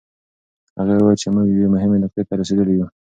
[0.79, 2.87] هغې وویل چې موږ یوې مهمې نقطې ته رسېدلي یوو.